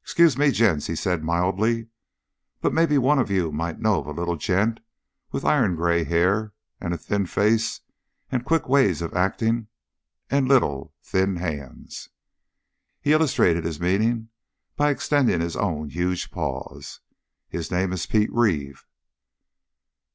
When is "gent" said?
4.36-4.80